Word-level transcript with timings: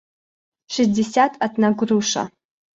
шестьдесят 0.73 1.33
одна 1.45 1.67
груша 1.79 2.23